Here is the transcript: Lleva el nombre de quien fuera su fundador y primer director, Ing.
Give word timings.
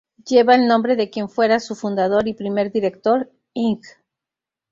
Lleva 0.27 0.55
el 0.55 0.65
nombre 0.65 0.95
de 0.95 1.11
quien 1.11 1.29
fuera 1.29 1.59
su 1.59 1.75
fundador 1.75 2.27
y 2.27 2.33
primer 2.33 2.71
director, 2.71 3.31
Ing. 3.53 3.81